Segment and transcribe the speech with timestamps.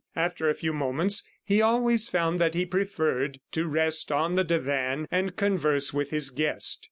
[0.15, 5.05] After a few moments, he always found that he preferred to rest on the divan
[5.11, 6.79] and converse with his guest.